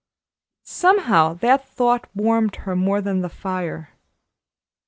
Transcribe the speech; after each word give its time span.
Somehow 0.63 1.35
that 1.35 1.69
thought 1.69 2.07
warmed 2.15 2.55
her 2.55 2.75
more 2.75 3.01
than 3.01 3.21
the 3.21 3.29
fire. 3.29 3.91